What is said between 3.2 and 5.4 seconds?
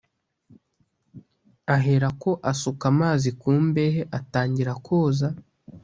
ku mbehe atangira koza